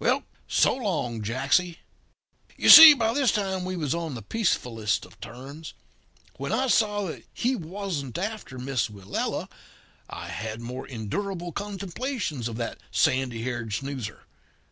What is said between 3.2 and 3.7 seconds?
time